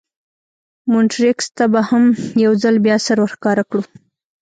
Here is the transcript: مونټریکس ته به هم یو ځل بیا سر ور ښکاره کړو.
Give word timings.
مونټریکس 0.91 1.47
ته 1.57 1.63
به 1.71 1.81
هم 1.89 2.03
یو 2.43 2.53
ځل 2.63 2.75
بیا 2.85 2.97
سر 3.05 3.17
ور 3.19 3.29
ښکاره 3.35 3.63
کړو. 3.69 3.83